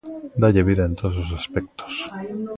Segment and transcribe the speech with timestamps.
[0.41, 1.93] Dálle vida en todos os aspectos.